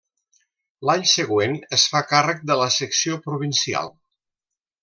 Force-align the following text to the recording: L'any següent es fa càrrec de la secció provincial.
L'any 0.89 1.03
següent 1.11 1.53
es 1.77 1.85
fa 1.93 2.03
càrrec 2.13 2.43
de 2.53 2.57
la 2.63 2.71
secció 2.79 3.23
provincial. 3.29 3.93